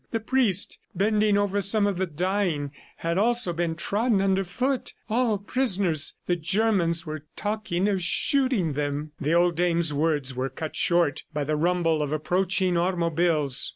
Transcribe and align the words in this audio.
The 0.09 0.19
priest, 0.19 0.79
bending 0.95 1.37
over 1.37 1.61
some 1.61 1.85
of 1.85 1.97
the 1.97 2.07
dying, 2.07 2.71
had 2.95 3.19
also 3.19 3.53
been 3.53 3.75
trodden 3.75 4.19
under 4.19 4.43
foot.... 4.43 4.95
All 5.11 5.37
prisoners! 5.37 6.15
The 6.25 6.35
Germans 6.35 7.05
were 7.05 7.25
talking 7.35 7.87
of 7.87 8.01
shooting 8.01 8.73
them. 8.73 9.11
The 9.21 9.33
old 9.35 9.55
dame's 9.57 9.93
words 9.93 10.33
were 10.33 10.49
cut 10.49 10.75
short 10.75 11.21
by 11.35 11.43
the 11.43 11.55
rumble 11.55 12.01
of 12.01 12.11
approaching 12.11 12.77
automobiles. 12.79 13.69